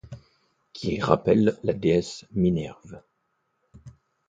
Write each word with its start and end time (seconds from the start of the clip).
Qui 0.73 0.99
rappellent 0.99 1.59
la 1.63 1.73
déesse 1.73 2.25
Minerve. 2.31 3.03